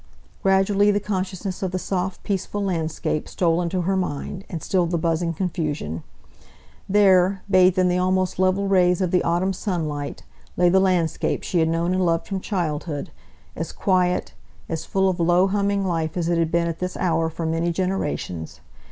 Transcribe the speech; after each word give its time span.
Gradually 0.41 0.89
the 0.89 0.99
consciousness 0.99 1.61
of 1.61 1.69
the 1.69 1.77
soft 1.77 2.23
peaceful 2.23 2.63
landscape 2.63 3.29
stole 3.29 3.61
into 3.61 3.81
her 3.81 3.95
mind, 3.95 4.45
and 4.49 4.63
stilled 4.63 4.89
the 4.89 4.97
buzzing 4.97 5.31
confusion. 5.35 6.01
There, 6.89 7.43
bathed 7.47 7.77
in 7.77 7.87
the 7.87 7.99
almost 7.99 8.39
level 8.39 8.67
rays 8.67 8.99
of 8.99 9.11
the 9.11 9.23
autumn 9.23 9.53
sunlight, 9.53 10.23
lay 10.57 10.69
the 10.69 10.79
landscape 10.79 11.43
she 11.43 11.59
had 11.59 11.69
known 11.69 11.93
and 11.93 12.03
loved 12.03 12.25
from 12.25 12.39
childhood; 12.39 13.11
as 13.55 13.71
quiet, 13.71 14.33
as 14.67 14.85
full 14.85 15.07
of 15.07 15.19
low 15.19 15.45
humming 15.45 15.85
life 15.85 16.17
as 16.17 16.29
it 16.29 16.39
had 16.39 16.51
been 16.51 16.65
at 16.67 16.79
this 16.79 16.97
hour 16.97 17.29
for 17.29 17.45
many 17.45 17.71
generations. 17.71 18.59